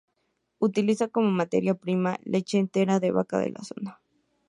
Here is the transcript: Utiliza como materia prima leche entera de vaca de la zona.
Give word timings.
Utiliza 0.67 1.09
como 1.09 1.29
materia 1.29 1.75
prima 1.75 2.19
leche 2.23 2.57
entera 2.57 2.99
de 2.99 3.11
vaca 3.11 3.37
de 3.37 3.51
la 3.51 3.63
zona. 3.63 4.01